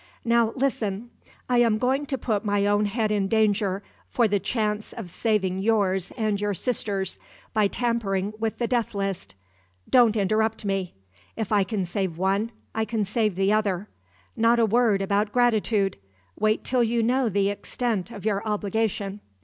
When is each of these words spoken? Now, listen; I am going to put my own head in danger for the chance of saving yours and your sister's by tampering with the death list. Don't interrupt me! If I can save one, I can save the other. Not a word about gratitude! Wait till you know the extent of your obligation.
Now, 0.25 0.51
listen; 0.55 1.11
I 1.47 1.59
am 1.59 1.77
going 1.77 2.07
to 2.07 2.17
put 2.17 2.43
my 2.43 2.65
own 2.65 2.85
head 2.85 3.11
in 3.11 3.27
danger 3.27 3.83
for 4.07 4.27
the 4.27 4.39
chance 4.39 4.93
of 4.93 5.11
saving 5.11 5.59
yours 5.59 6.11
and 6.17 6.41
your 6.41 6.55
sister's 6.55 7.19
by 7.53 7.67
tampering 7.67 8.33
with 8.39 8.57
the 8.57 8.65
death 8.65 8.95
list. 8.95 9.35
Don't 9.87 10.17
interrupt 10.17 10.65
me! 10.65 10.95
If 11.35 11.51
I 11.51 11.63
can 11.63 11.85
save 11.85 12.17
one, 12.17 12.51
I 12.73 12.83
can 12.83 13.05
save 13.05 13.35
the 13.35 13.53
other. 13.53 13.89
Not 14.35 14.57
a 14.57 14.65
word 14.65 15.03
about 15.03 15.31
gratitude! 15.31 15.97
Wait 16.35 16.63
till 16.63 16.83
you 16.83 17.03
know 17.03 17.29
the 17.29 17.49
extent 17.51 18.09
of 18.09 18.25
your 18.25 18.41
obligation. 18.43 19.19